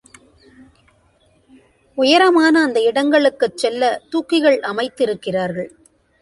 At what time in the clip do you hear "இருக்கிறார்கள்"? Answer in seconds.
5.03-5.71